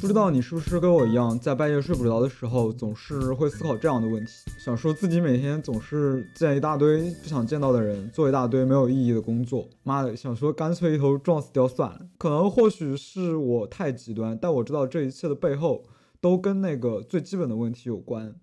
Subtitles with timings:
[0.00, 12.00] 不知道你是不是跟我一样，在半夜睡不着的时候，总是会思考这样的问题，想说自己每天总是见一大堆不想见到的人，做一大堆没有意义的工作，妈的，想说干脆一头撞死掉算了。
[12.18, 15.84] 可能或许是我太极端，但我知道这一切的背后，
[16.20, 18.34] 都跟那个最基本的问题有关，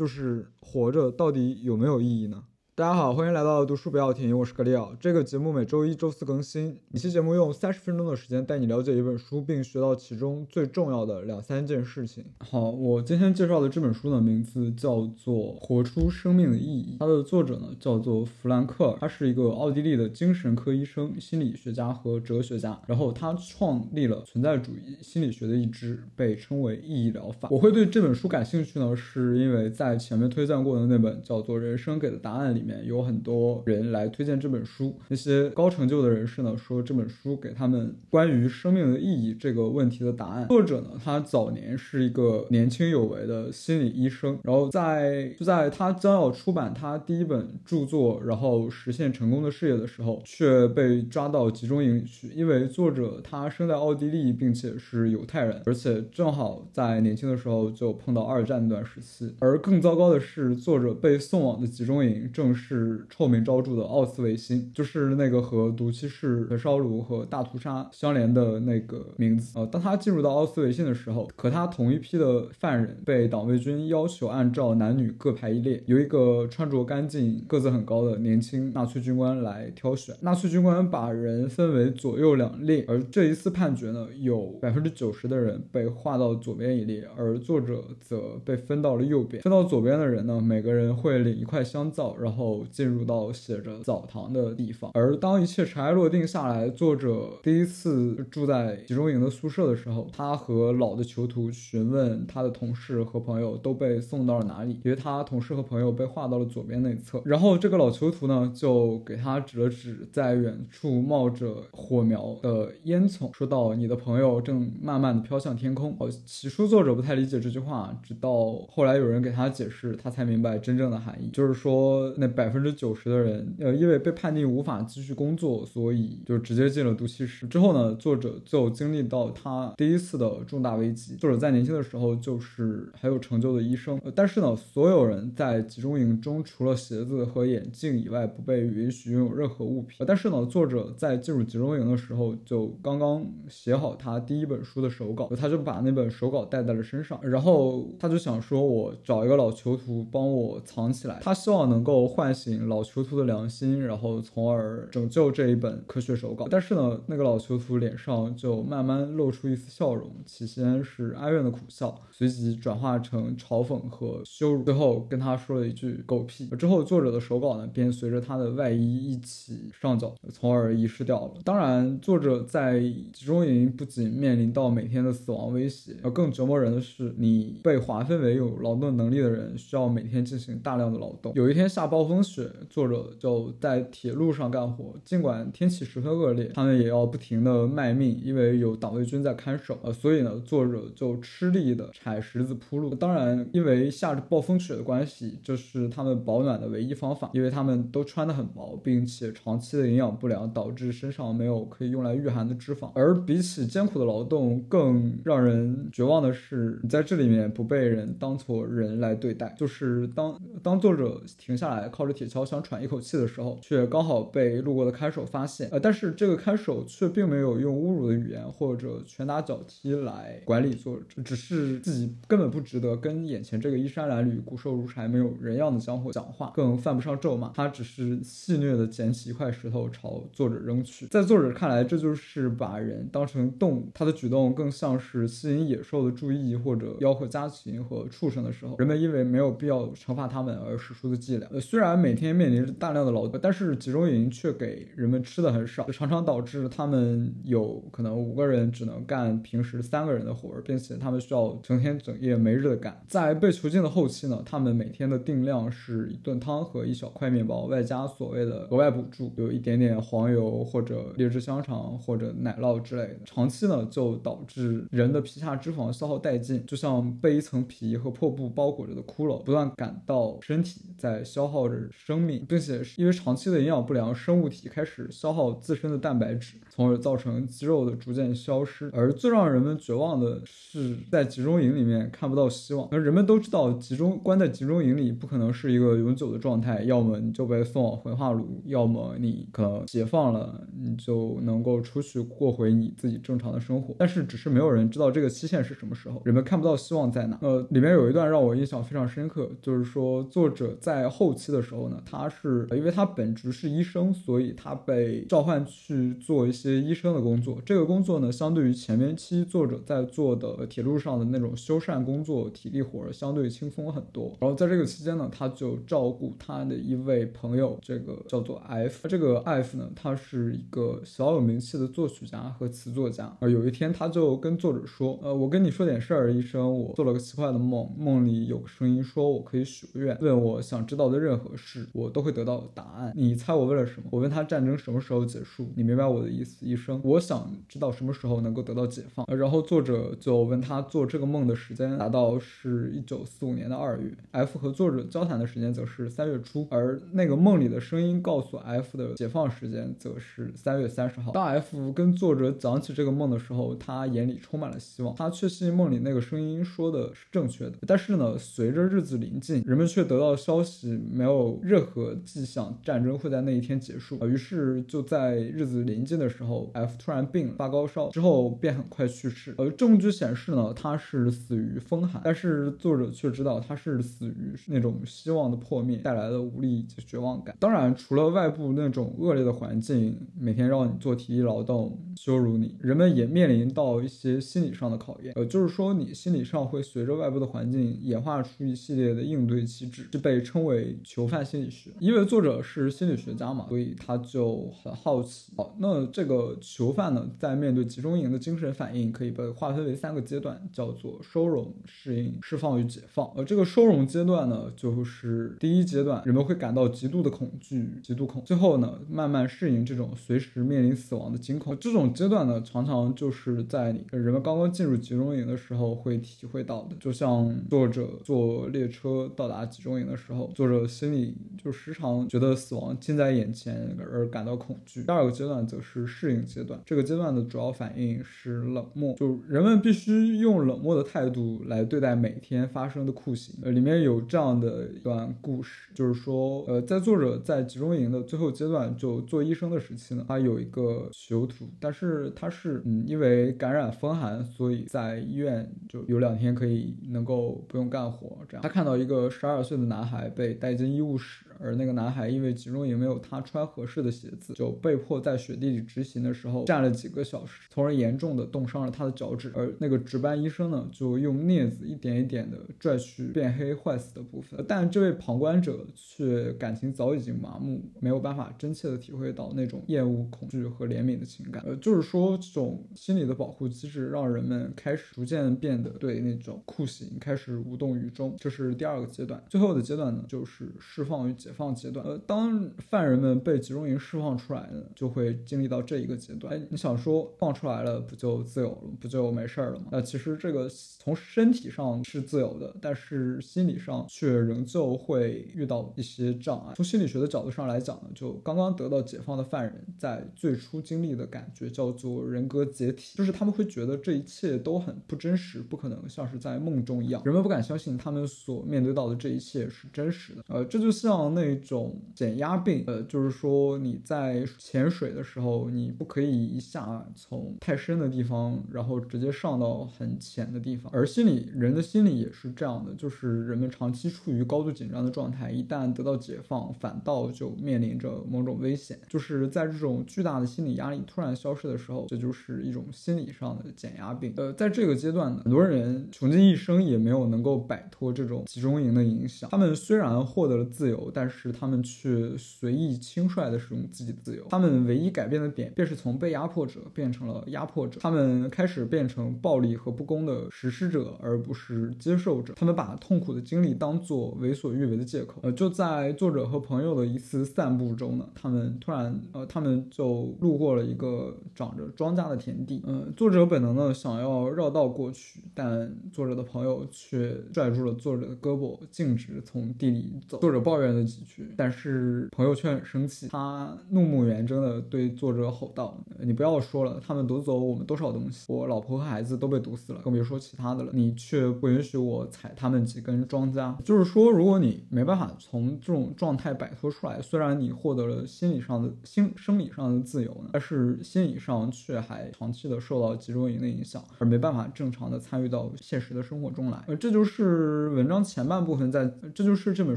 [0.00, 2.42] 就是活着到底有没有意义呢？
[2.80, 4.90] 大家好，欢迎来到读书不要停，我是格里奥。
[4.98, 6.78] 这个节目每周一、周四更新。
[6.88, 12.24] 每期节目用三十分钟的时间带你了解一本书，并学到其中最重要的两三件事情。
[12.38, 22.80] 好，我今天介绍的这本书呢，名字叫做《活出生命的意义》，它的作者呢叫做弗兰克尔，他是一个奥地利的精神科医生、心理学家和哲学家。
[22.86, 27.50] 然后他创立了存在主义心理学的一支，被称为意义疗法。
[27.50, 32.69] 我会对这本书感兴趣呢，是因为在前面推荐过的那本叫做《人生给的答案》里面。
[32.84, 40.46] 有很多人来推荐这本书，那些高成就的人士呢说这本书给他们关于生命的意义这个问题的答案。
[40.48, 52.28] 作者呢，他早年是一个年轻有为的心理医生，然后在就在他将要出版他第一本著作，然后实现成功的事业的时候，却被抓到集中营里去。
[52.34, 59.34] 因为作者他生在奥地利，并且是犹太人，而且正好在年轻的时候就碰到二战那段时期。
[59.40, 63.06] 而更糟糕的是，作者被送往的集中营正是。
[63.10, 69.58] 臭名昭著的奥斯维辛，就是那个和毒气室焚烧炉和大屠杀相连的那个名字。
[69.58, 80.14] 呃，当他进入到奥斯维辛的时候，和他同一批的犯人被党卫军要求按照男女各排一列，由一个穿着干净、个子很高的年轻纳粹军官来挑选。
[80.22, 89.42] 纳粹军官把人分为左右两列，而这一次判决呢，有百分之九十的人被划到左边一列，而作者则被分到了右边。
[89.42, 92.39] 分到左边的人呢，每个人会领一块香皂，然后。
[92.40, 107.20] 后进入到写着澡堂的地方，而当一切尘埃落定下来，作者第一次住在集中营的宿舍的时候，他和老的囚徒询问他的同事和朋友都被送到了哪里，因为他同事和朋友被划到了左边那一侧。
[107.26, 118.30] 然后这个老囚徒呢，就给他指了指在远处冒着火苗的烟囱，说道：“你的朋友正慢慢的飘向天空。”哦，起初作者不太理解这句话，直到
[118.70, 122.60] 后来有人给他解释，他才明白真正的含义，就是说那百分。
[122.60, 127.46] 之九十的人，呃，因为被判定无法继续工作，所以就直接进了毒气室。
[127.46, 131.16] 之后呢，作者就经历到他第一次的重大危机。
[131.16, 140.04] 作者在年轻的时候就是很有成就的医生，但是呢，所有人在集中营中，除了鞋子和眼镜以外，不被允许拥有任何物品。
[140.06, 152.68] 但是呢，作者在进入集中营的时候，就刚刚写好他第一本书的手稿，他就把那本手稿带在了身上，然后他就想说，我找一个老囚徒帮我藏起来，他希望能够唤醒。
[152.68, 156.46] 老囚徒的良心，然后从而拯救这一本科学手稿。
[156.50, 166.46] 但是呢，那个老囚徒脸上就慢慢露出一丝笑容，起先是哀怨的苦笑，随即转化成嘲讽和羞辱，最后跟他说了一句“狗屁”。
[166.58, 171.40] 之后，作者的手稿呢，便随着他的外衣一起上缴，从而遗失掉了。
[171.42, 181.32] 当然，作者在集中营不仅面临到每天的死亡威胁，而更折磨人的是，你被划分为有劳动能力的人，需要每天进行大量的劳动。
[181.34, 182.50] 有一天下包风雪。
[182.68, 189.78] 作者就在铁路上干活，尽管天气十分恶劣，他们也要不停的卖命，因为有党卫军在看守。
[189.82, 192.94] 呃，所以呢，作者就吃力的踩石子铺路。
[192.94, 202.90] 当然，因为下着暴风雪的关系，这是他们保暖的唯一方法，因为他们都穿得很薄，并且长期的营养不良导致身上没有可以用来御寒的脂肪。
[202.94, 209.54] 而比起艰苦的劳动，更让人绝望的是，你在这里面不被人当做人来对待。
[209.56, 212.30] 就是当当作者停下来，靠着铁。
[212.30, 215.68] 锹想喘一口气的时候，却刚好被路过的看守发现。
[215.72, 227.48] 呃，但是这个看守却并没有用侮辱的语言或者拳打脚踢来管理作者，只是自己根本不值得跟眼前这个衣衫褴褛、骨瘦如柴、没有人样的家伙讲话，更犯不上咒骂。
[227.48, 231.08] 他只是戏谑的捡起一块石头朝作者扔去。
[231.08, 233.88] 在作者看来，这就是把人当成动物。
[233.92, 241.48] 他的举动更像是吸引野兽的注意或者吆喝家禽和畜生的时候，人们因为没有必要惩罚他们而使出的伎俩。
[241.50, 241.89] 呃，虽然。
[241.90, 253.00] 然每天面临着大量的劳动，但是集中营却给人们吃的很少，常常导致他们有可能五个人只能干平时三个人的活儿，并且他们需要整天整夜没日的干。
[253.08, 263.16] 在被囚禁的后期呢，他们每天的定量是一顿汤和一小块面包，外加所谓的额外补助，有一点点黄油或者劣质香肠或者奶酪之类的。
[263.24, 278.90] 长期呢，就导致人的皮下脂肪消耗殆尽，就像被一层皮和破布包裹着的骷髅，不断感到身体在消耗着生命，并且因为长期的营养不良，生物体开始消耗自身的蛋白质，从而造成肌肉的逐渐消失。
[278.92, 282.88] 而最让人们绝望的是，在集中营里面看不到希望。
[282.90, 293.94] 而人们都知道，集中关在集中营里不可能是一个永久的状态，要么你就被送往焚化炉，要么你可能解放了，你就能够出去过回你自己正常的生活。
[293.98, 297.38] 但是，只是没有人知道这个期限是什么时候，人们看不到希望在哪。
[297.42, 307.58] 呃，里面有一段让我印象非常深刻，就是说作者在后期的时候呢，他是因为他本职是医生，所以他被召唤去做一些医生的工作。
[307.64, 314.36] 这个工作呢，相对于前面期作者在做的铁路上的那种修缮工作、体力活，相对轻松很多。
[314.40, 319.08] 然后在这个期间呢，他就照顾他的一位朋友，这个叫做 F。
[319.08, 323.36] 这个 F 呢，他是一个小有名气的作曲家和词作家。
[323.40, 333.12] 而有一天，他就跟作者说：“呃，我跟你说点事儿，医生，我做了个奇怪的梦，梦里有个声音说我可以许个愿，问我想知道的任何事，我都会得到答案。
[333.14, 334.08] 你猜我问了什么？
[334.10, 335.70] 我问他战争什么时候结束？
[335.76, 337.00] 你明白我的意思，医生？
[337.04, 339.26] 我想知道什么时候能够得到解放。
[339.28, 344.10] 然后作者就问他做这个梦的时间，达到是一九四五年的二月。
[344.32, 351.32] F 和作者交谈的时间则是三月初，而那个梦里的声音告诉 F 的解放时间则是三月三十号。
[351.32, 357.74] 当 F 跟作者讲起这个梦的时候，他眼里充满了希望，他确信梦里那个声音说的是正确的。
[357.86, 364.18] 但是呢，随着日子临近，人们却得到消息，没有有任何迹象战争会在那一天结束。
[364.26, 369.54] 于是就在日子临近的时候，F 突然病了，发高烧，之后便很快去世。
[369.58, 377.56] 而证据显示呢，他是死于风寒，但是作者却知道他是死于那种希望的破灭带来的无力以及绝望感。
[377.58, 385.32] 当然，除了外部那种恶劣的环境，每天让你做体力劳动，羞辱你，人们也面临到一些心理上的考验。
[385.36, 391.90] 呃，就是说你心理上会随着外部的环境演化出一系列的应对机制，是被称为囚犯心理学。
[391.98, 395.52] 因为作者是心理学家嘛，所以他就很好奇。
[395.56, 403.30] 好，那这个囚犯呢，在面对集中营的精神反应可以被划分为三个阶段，叫做收容、适应、释放与解放。
[403.36, 411.78] 而这个收容阶段呢，就是第一阶段，人们会感到极度的恐惧、极度恐，最后呢，慢慢适应这种随时面临死亡的惊恐。
[411.78, 416.96] 这种阶段呢，常常就是在你人们刚刚进入集中营的时候会体会到的。
[416.98, 421.19] 就像作者坐列车到达集中营的时候，作者心里
[421.62, 425.02] 就时常觉得死亡近在眼前而感到恐惧。
[425.02, 433.54] 第二个阶段则是适应阶段，这个阶段的主要反应是冷漠，就人们必须用冷漠的态度来对待每天发生的酷刑。
[433.62, 448.38] 呃，里面有这样的一段故事，就是说，呃，在作者在集中营的最后阶段，就做医生的时期呢，他有一个囚徒，但是他是嗯因为感染风寒，所以在医院就有两天可以能够不用干活。
[448.48, 451.49] 这样，他看到一个十二岁的男孩被带进医务室。
[451.62, 459.52] 而那个男孩因为集中营没有他穿合适的鞋子，就被迫在雪地里执行的时候站了几个小时，从而严重的冻伤了他的脚趾。
[459.54, 464.64] 而那个值班医生呢，就用镊子一点一点的拽去变黑坏死的部分。
[464.66, 471.62] 但这位旁观者却感情早已经麻木，没有办法真切的体会到那种厌恶、恐惧和怜悯的情感。
[471.66, 478.34] 呃，就是说这种心理的保护机制，让人们开始逐渐变得对那种酷刑开始无动于衷。
[478.40, 479.42] 这是第二个阶段。
[479.50, 481.49] 最后的阶段呢，就是释放与解。
[481.50, 486.54] 解放阶段，呃，当犯人们被集中营释放出来呢，就会经历到这一个阶段。
[486.54, 489.86] 哎，你想说放出来了不就自由了，不就没事儿了吗？
[489.90, 496.74] 那其实这个从身体上是自由的，但是心理上却仍旧会遇到一些障碍。
[496.76, 510.44] 从心理学的角度上来讲呢，就刚刚得到解放的犯人在最初经历的感觉叫做人格解体，就是他们会觉得这一切都很不真实，不可能像是在梦中一样，人们不敢相信他们所面对到的这一切是真实的。
[510.46, 511.39] 呃，这就像那。
[511.40, 520.92] 那种减压病，呃，就是说你在潜水的时候，你不可以一下从太深的地方，然后直接上到很浅的地方。
[520.92, 528.98] 而心理人的心理也是这样的，就是人们长期处于高度紧张的状态，一旦得到解放，反倒就面临着某种危险。
[529.08, 534.32] 就是在这种巨大的心理压力突然消失的时候，这就是一种心理上的减压病。
[534.36, 539.48] 呃，在这个阶段呢，很多人穷尽一生也没有能够摆脱这种集中营的影响。
[539.50, 544.44] 他们虽然获得了自由，但是是他们去随意轻率的使用自己的自由。
[544.50, 548.00] 他们唯一改变的点，便是从被压迫者变成了压迫者。
[548.00, 552.54] 他们开始变成暴力和不公的实施者，而不是接受者。
[552.56, 555.40] 他们把痛苦的经历当做为所欲为的借口。
[555.42, 562.82] 呃，就在作者和朋友的一次散步中呢，他们突然，呃，他们就路过了一个长着庄稼的田地。
[562.86, 570.38] 嗯，作者本能的想要绕道过去，但作者的朋友却拽住了作者的胳膊，径直从地里走。
[570.38, 580.90] 作者抱怨的几句，但是朋友却很生气，他怒目圆睁的对作者吼道：“你不要说了，他们夺走我们多少东西，我老婆和孩子都被毒死了，更别说其他的了。
[580.94, 583.74] 你却不允许我踩他们几根庄稼。
[583.82, 596.84] 就是说，如果你没办法从这种状态摆脱出来，虽然你获得了心理上的、心生理上的自由呢，但是心理上却还长期的受到集中营的影响，而没办法正常的参与到现实的生活中来。
[596.86, 599.96] 呃，这就是文章前半部分在，这就是这本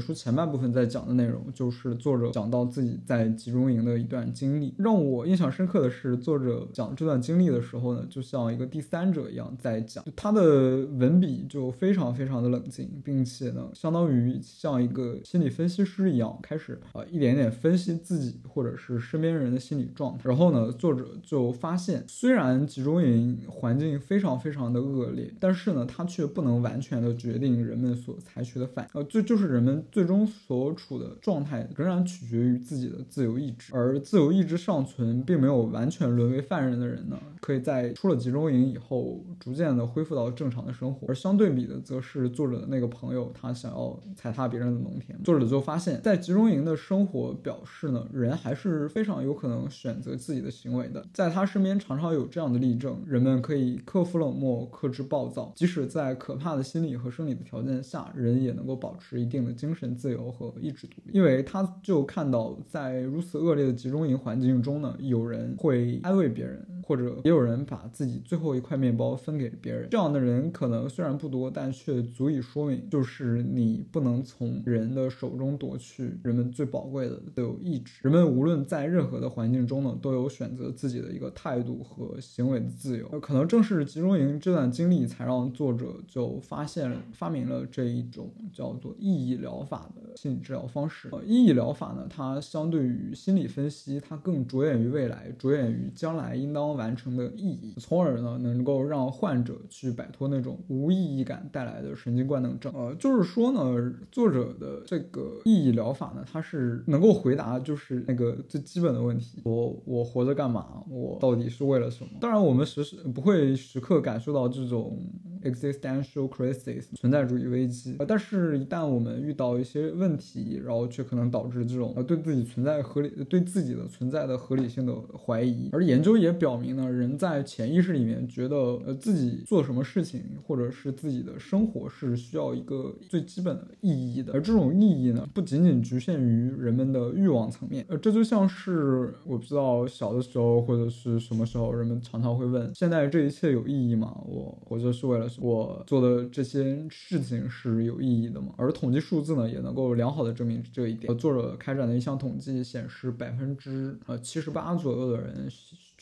[0.00, 4.74] 书前半部分在讲的内容，就是作者讲到自己在集中营的一段经历。
[4.78, 20.28] 让我印象深刻的是，作者讲这段经历的时候呢，就像一个第三者一样在讲，他的文笔就非常非常的冷静，并且呢，相当于像一个心理分析师一样，开始啊一点点分析自己或者是身边人的心理状态。
[20.28, 29.00] 然后呢，作者就发现，虽然集中营环境非常非常的恶劣，但是呢，它却不能完全的决定人们所采取的反应。
[29.00, 41.06] 呃，就就是人们最终所处的状态仍然取决于自己的自由意志，而自由意志尚存，并没有完全沦为犯人的人呢，可以在出了集中营以后，逐渐的恢复到正常的生活。
[41.08, 45.20] 而相对比的，则是作者的那个朋友，他想要踩踏别人的农田。
[45.22, 51.04] 作者就发现，在集中营的生活表示呢，人还是非常有可能选择自己的行为的。
[51.12, 66.66] 在他身边常常有这样的例证：人们可以克服冷漠，克制暴躁，即使在可怕的心理和生理的条件下，人也能够保持一定的精神自由和意志因为他就看到，在如此恶劣的集中营环境中呢，有人会安慰别人。
[66.86, 78.00] 或者也有人把自己最后一块面包分给别人，这样的人可能虽然不多，但却足以说明，就是你不能从人的手中夺去人们最宝贵的自由意志。
[78.02, 83.08] 人们无论在任何的环境中呢，都有选择自己的一个态度和行为的自由。
[83.18, 91.08] 可能正是集中营这段经历，才让作者就发现、发明了这一种叫做意义疗法的心理治疗方式。
[91.12, 96.64] 呃，意义疗法呢，它相对于心理分析，它更着眼于未来，着眼于将来应当。
[96.74, 102.72] 完成的意义，从而呢能够让患者去摆脱那种无意义感带来的神经官能症。
[102.74, 110.82] 呃，就是说呢，作者的这个意义疗法呢，它是能够回答就是那个最基本的问题：我我活着干嘛？
[110.88, 112.10] 我到底是为了什么？
[112.20, 114.98] 当然，我们时时不会时刻感受到这种
[115.44, 126.74] existential crisis 存在主义危机，呃但是，一旦我们遇到一些问题，然后却可能导致这种呃对自己存在合理对自己的存在的合理性的怀疑，而研究也表明。
[126.74, 134.32] 呢，人在潜意识里面觉得，呃，自己做什么事情，或者是自己的生活是需要一个最基本的意义的。
[134.32, 137.84] 而这种意义呢，不仅仅局限于人们的欲望层面。
[137.88, 144.16] 呃，这就像是我不知道小的时候或者是什么时候，人们常常会问：现在这一切有意义吗？
[144.26, 145.28] 我活着是为了？
[145.40, 148.54] 我做的这些事情是有意义的吗？
[148.56, 151.16] 而统计数字呢，也能够良好的证明这一点。
[151.18, 155.48] 作者开展的一项统计显示，百分之呃七十八左右的人。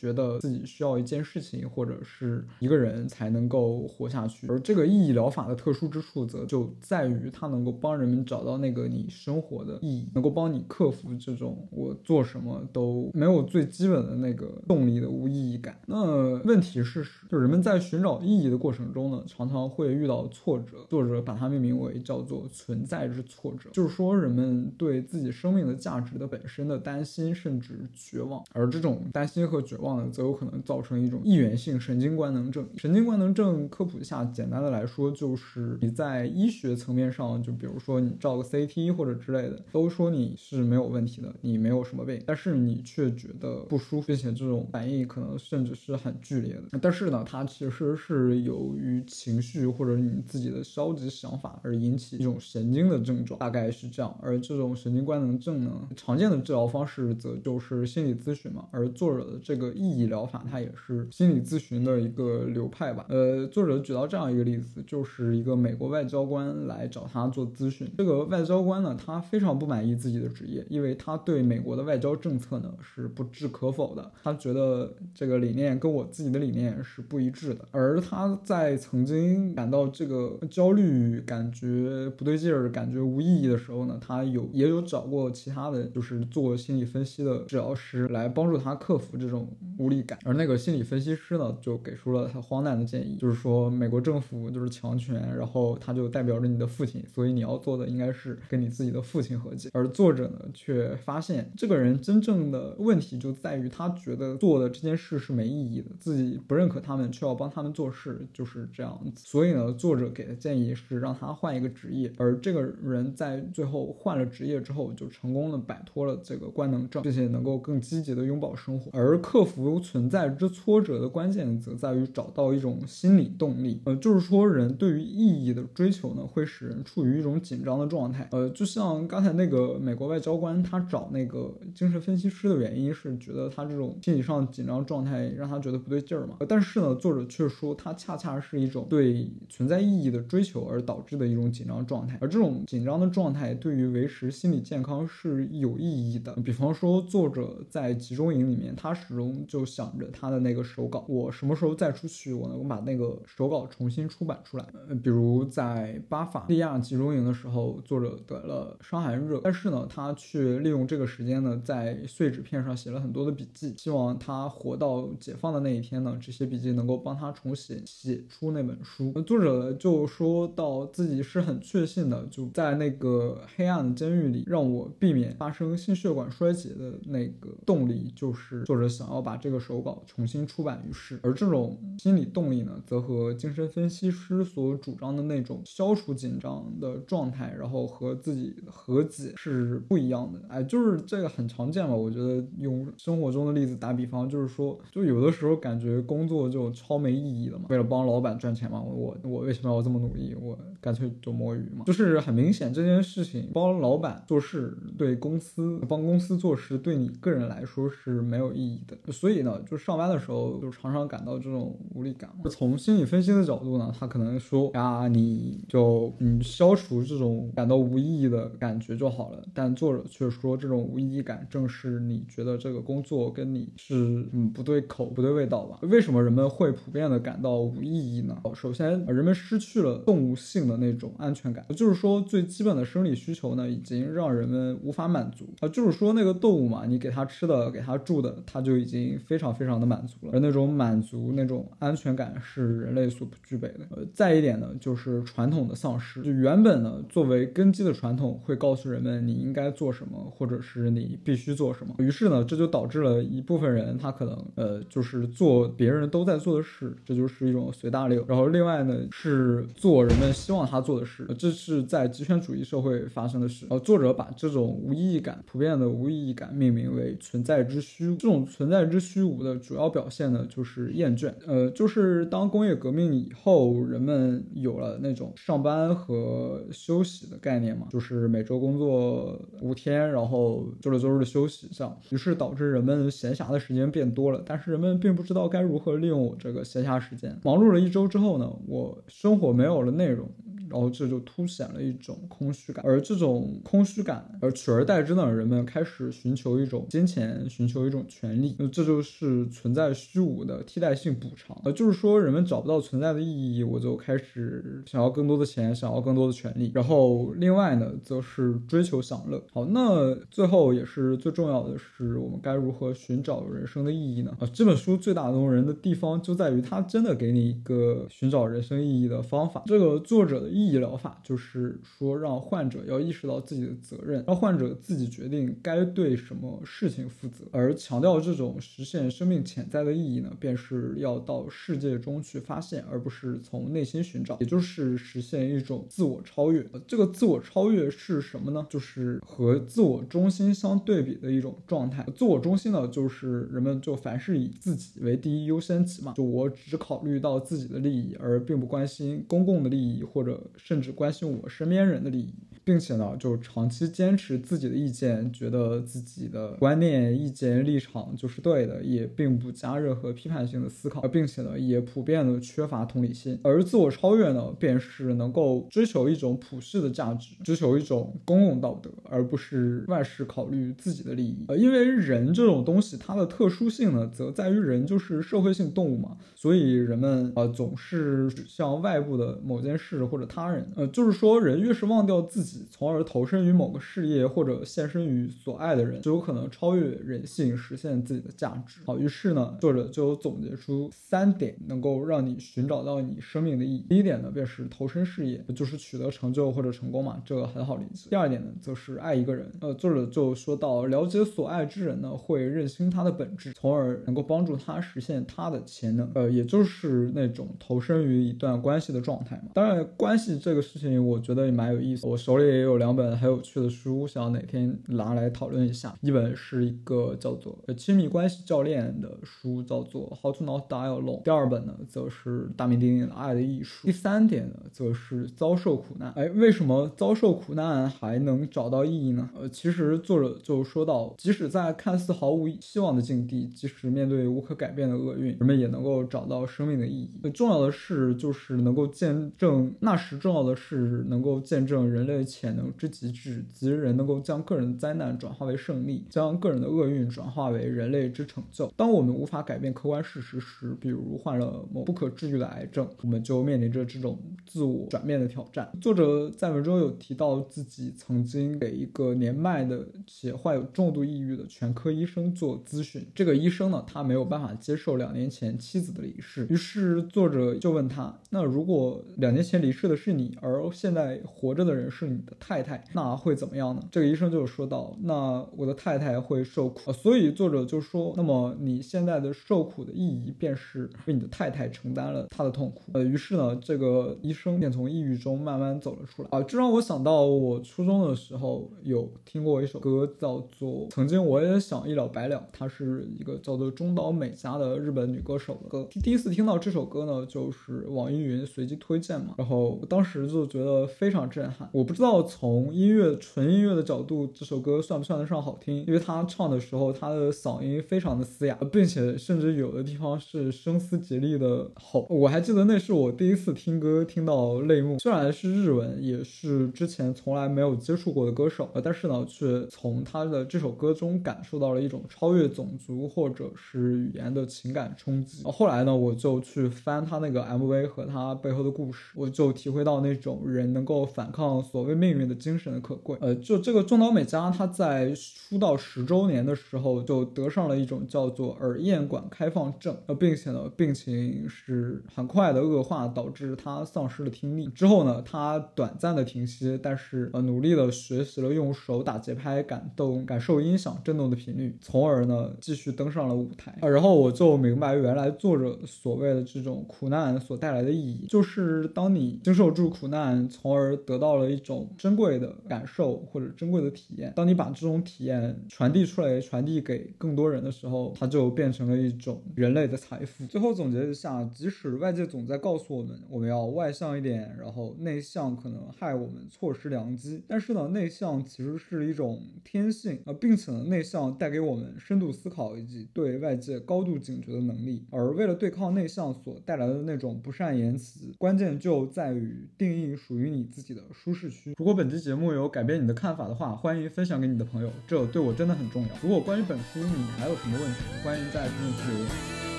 [0.03, 15.79] 觉得自己需要一件事情或者是一个人才能够活下去，而这个意义疗法的特殊之处则就在于它能够帮人们找到那个你生活的意义，能够帮你克服这种我做什么都没有最基本的那个动力的无意义感。
[15.85, 20.85] 那问题是，就人们在寻找意义的过程中呢，常常会遇到挫折。
[20.89, 29.92] 作者把它命名为叫做存在之挫折，就是说人们对自己生命的价值的本身的担心甚至绝望，而这种担心和绝望。
[30.11, 32.67] 则有可能造成一种易源性神经官能症。
[32.77, 46.79] 神经官能症科普一下，简单的来说，就是你在医学层面上，就比如说你照个 CT 或者之类的，都说你是没有问题的，你没有什么病，但是你却觉得不舒服，并且这种反应可能甚至是很剧烈的。
[46.81, 54.17] 但是呢，它其实是由于情绪或者你自己的消极想法而引起一种神经的症状，大概是这样。
[54.21, 58.65] 而这种神经官能症呢，常见的治疗方式则就是心理咨询嘛。
[58.71, 59.73] 而作者的这个。
[59.83, 63.05] 意义疗法，它也是心理咨询的一个流派吧。
[63.09, 67.85] 呃，作者举到这样一个例子，就是一个美国外交官来找他做咨询。
[67.97, 74.11] 这个外交官呢，他非常不满意自己的职业，因为他对美国的外交政策呢是不置可否的。
[74.23, 77.67] 他觉得这个理念跟我自己的理念是不一致的。
[77.71, 90.17] 而他在曾经感到这个焦虑、感觉不对劲儿、感觉无意义的时候呢，他有也有找过其他的就是做心理分析的治疗师来帮助他克服这种无力感。
[90.23, 99.69] 而那个心理分析师呢，就给出了他荒诞的建议，就是说美国政府就是强权，然后他就代表着你的父亲，所以你要做的应该是跟你自己的父亲和解。
[99.73, 109.23] 而作者呢，却发现这个人真正的问题就在于他觉得做的这件事是没意义的，自己不认可他们，却要帮他们做事，就是这样子。
[109.25, 118.91] 所以呢，作者给的建议是让他换一个职业，而这个人在最后换了职业之后，就成功的摆脱了这个官能症，并且能够更积极的拥抱生活。
[118.93, 123.81] 而克服存在之挫折的关键，则在于找到一种心理动力。
[123.85, 128.27] 呃，就是说，人对于意义的追求呢，会使人处于一种紧张的状态。
[128.31, 136.37] 呃，就像刚才那个美国外交官，他找那个精神分析师的原因是觉得他这种心理上紧张状态让他觉得不对劲儿嘛。
[136.47, 146.33] 但是呢，作者却说他恰恰是一种对存在意义的追求而导致的一种紧张状态，而这种紧张的状态对于维持心理健康是有意义的。
[146.43, 154.65] 比方说，作者在集中营里面，他始终就想着他的那个手稿，我什么时候再出去，我能够把那个手稿重新出版出来。
[154.87, 169.11] 呃，比如在巴伐利亚集中营的时候，作者得了伤寒热，但是呢，他却利用这个时间呢，在碎纸片上写了很多的笔记，希望他活到解放的那一天呢，这些笔记能够帮他重写写出那本书。
[169.23, 181.19] 作者就说到自己是很确信的，就在那个黑暗的监狱里，让我避免发生心血管衰竭的那个动力，就是作者想要把把这个手稿重新出版于世。
[181.23, 190.39] 而这种心理动力呢，则和精神分析师所主张的那种消除紧张的状态，然后和自己和解是不一样的。
[190.49, 191.95] 哎，就是这个很常见嘛。
[191.95, 197.65] 我觉得用生活中的例子打比方，就是说，就有的时候感觉工作就超没意义了嘛。
[197.69, 200.35] 为了帮老板赚钱嘛，我我为什么要这么努力？
[200.39, 201.85] 我干脆就摸鱼嘛。
[201.85, 208.95] 就是很明显，这件事情帮老板做事对公司帮公司做事对你个人来说是没有意义的。
[209.23, 212.29] 所以呢，就上班的时候就常常感到这种无力感。
[212.49, 219.41] 从心理分析的角度呢，他可能说呀，你就嗯消除这种感到无意义的感觉就好了。
[219.53, 225.79] 但作者却说，这种无意义感正是你觉得这个工作跟你是嗯不对口不对味道吧？
[225.83, 228.37] 为什么人们会普遍的感到无意义呢？
[228.53, 235.69] 首先，人们失去了动物性的那种安全感，就是说最基本的生理需求呢，已经让人们无法满足啊。
[235.69, 240.31] 就是说那个动物嘛，你给它吃的，给它住的，它就已经非常非常的满足了。
[240.33, 243.85] 而那种满足，那种安全感是人类所不具备的。
[243.89, 246.21] 呃，再一点呢，就是传统的丧失。
[246.21, 251.95] 就原本呢，作为根基的传统会告诉人们你应该做什么，或者是你必须做什么。
[251.99, 258.25] 于是呢，这就导致了一部分人他可能呃就是做别人都在做的事，这就是一种随大流。
[258.27, 263.65] 然后另外呢是做人们希望他做的事，这是在极权主义社会发生的事。
[263.69, 268.15] 呃，作者把这种无意义感、普遍的无意义感命名为存在之虚。
[268.17, 271.33] 这种存在之虚无的主要表现呢就是厌倦。
[271.45, 284.41] 呃，就是当工业革命以后，人们有了那种上班和休息的概念嘛，就是每周工作五天，然后周六周日的休息，这样，于是导致人们闲暇的时间变多了。
[284.45, 287.37] 但是人们并不知道该如何利用我这个闲暇时间。
[287.43, 290.29] 忙碌了一周之后呢，我生活没有了内容。
[290.73, 301.55] 然后这就凸显了一种空虚感，而这种空虚感，而取而代之呢，人们开始寻求一种金钱，寻求一种权利，那这就是存在虚无的替代性补偿。
[301.63, 306.71] 呃，就是说人们找不到存在的意义，我就开始想要更多的钱，想要更多的权利。
[306.73, 309.39] 然后另外呢，则是追求享乐。
[309.53, 314.35] 好，那最后也是最重要的是，我们该如何寻找人生的意义呢？
[314.39, 319.61] 啊，这本书最打动人的地方就在于它真的给你一个寻找人生意义的方法。
[319.67, 320.62] 这个作者的意。
[320.63, 327.43] 意义疗法就是说，让患者要意识到自己的责任，让患者自己决定该对什么事情负责。
[327.51, 336.65] 而强调这种实现生命潜在的意义呢，便是要到世界中去发现，而不是从内心寻找，也就是实现一种自我超越。
[336.87, 338.65] 这个自我超越是什么呢？
[338.69, 342.05] 就是和自我中心相对比的一种状态。
[342.15, 350.42] 自我中心呢，就是人们就凡事以自己为第一优先级嘛，就我只考虑到自己的利益，而并不关心公共的利益或者。
[350.57, 352.52] 甚至关心我身边人的利益。
[352.63, 363.39] 并且呢，就长期坚持自己的意见，觉得自己的观念、意见、立场就是对的，也并不加任何批判性的思考，并且呢，也普遍的缺乏同理心。
[363.43, 371.45] 而自我超越呢，便是能够追求一种普世的价值，追求一种公共道德，而不是万事考虑自己的利益。
[371.47, 380.65] 呃，因为人这种东西，它的特殊性呢，则在于人就是社会性动物嘛，所以人们啊总是指向外部的某件事或者他人。
[380.75, 388.81] 呃，就是说，人越是忘掉自己，从而投身于某个事业或者献身于所爱的人，就有可能超越人性，实现自己的价值。
[388.85, 393.85] 好，于是呢，作者就总结出三点能够让你寻找到你生命的意义。
[393.89, 398.09] 第一点呢，便是投身事业，就是取得成就或者成功嘛，这个很好理解。
[398.09, 399.51] 第二点呢，则是爱一个人。
[399.61, 406.09] 呃，作者就说到，了解所爱之人呢，会认清他的本质，从而能够帮助他实现他的潜能。
[406.13, 409.51] 呃，也就是那种投身于一段关系的状态嘛。
[409.53, 412.05] 当然，关系这个事情，我觉得也蛮有意思。
[412.07, 415.95] 我手里也有两本很有趣的书，想哪天拿来讨论一下。
[416.01, 421.19] 一本是一个叫做《亲密关系教练》的书，叫做《How to Not Die Alone》。
[421.23, 423.81] 第二本呢，则是大名鼎鼎的《爱的艺术》。
[423.85, 426.11] 第三点呢，则是遭受苦难。
[426.13, 429.29] 哎，为什么遭受苦难还能找到意义呢？
[429.35, 437.09] 呃，其实作者就说到，即使在看似毫无希望的境地，即使面对无可改变的厄运，人们也能够找到生命的意义。
[437.31, 448.71] 重要的是，就是能够见证那时重要的是能够见证人类潜能之极致，即人能够将个人灾难转化为胜利，将个人的厄运转化为人类之成就。
[448.75, 454.17] 当我们无法改变客观事实时，比如患了某不可治愈的癌症，我们就面临着这种
[454.47, 455.71] 自我转变的挑战。
[455.79, 473.83] 作者在文中有提到自己曾经给一个年迈的且患有重度抑郁的全科医生做咨询，这个医生呢，他没有办法接受两年前妻子的离世，于是作者就问他：那如果两年前离世的是你，而现在活着的人是你的太太，那会怎么样呢？
[473.91, 476.91] 这个医生就说到：那我的太太会受苦。
[476.91, 482.81] 所以作者就说：那么你现在的受苦的意义，便是为你的太太承担了她的痛苦。
[482.93, 486.29] 呃，于是呢，这个医生便从抑郁中慢慢走了出来。
[486.31, 495.87] 啊，这让我想到我初中的时候有听过一首歌，叫做《曾经我也想一了百了》，它是一个叫做中岛美嘉的日本女歌手的歌。
[496.03, 501.69] 第一次听到这首歌呢，就是网易云随机推荐嘛，然后当时就觉得非常震撼。
[501.71, 512.05] 我不知道要从音乐纯音乐的角度，这首歌算不算得上好听，因为他唱的时候，他的嗓音非常的嘶哑，并且甚至有的地方是声嘶竭力的吼。
[512.11, 525.41] 我还记得那是我第一次听歌听到泪目，虽然是日文，也是之前从来没有接触过的歌手，但是呢，却从他的这首歌中感受到了一种超越种族或者是语言的情感冲击。
[525.45, 533.17] 后来呢，我就去翻他那个 MV 和他背后的故事，我就体会到那种人能够反抗所谓命运的精神的可贵。
[533.21, 544.67] 呃，就这个中岛美嘉，她在出道十周年的时候就得上了一种叫做耳咽管开放症，呃，并且呢，病情是很快的恶化，导致她丧失了听力。
[544.67, 553.77] 之后呢，她短暂的停歇，但是呃，努力的学习了用手打节拍，感动感受音响震动的频率，从而呢，继续登上了舞台。
[553.81, 564.33] 啊，然后我就明白，原来作者所谓的这种苦难所带来的意义，就是当你经受住苦难，从而得到了一种珍贵的感受或者珍贵的体验。
[564.35, 570.45] 当你把这种体验传递出来，传递给更多人的时候，它就变成了一种人类的财富。
[570.47, 585.05] 最后总结一下，即使外界总在告诉我们，我们要外向一点，然后内向可能害我们错失良机，但是呢，内向其实是一种天性啊，并且呢，内向带给我们深度思考以及对外界高度警觉的能力。
[585.09, 591.72] 而为了对抗内向所带来的那种不善言辞，关键就在于定义属于你自己的舒适区。
[591.77, 596.09] 如果本期节目有改变你的看法的话，欢迎分享给你的朋友，这对我真的很重要。
[596.21, 599.27] 如果关于本书你还有什么问题，欢迎在评论区留言。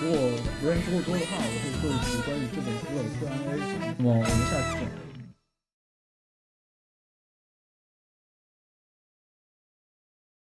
[0.03, 0.19] 如果
[0.63, 3.95] 留言足够多的话，我会做一期关于这本书的 Q&A。
[3.99, 5.04] 那么我们下期见。